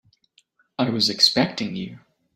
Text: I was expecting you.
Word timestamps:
I 0.79 0.89
was 0.89 1.11
expecting 1.11 1.75
you. 1.75 1.99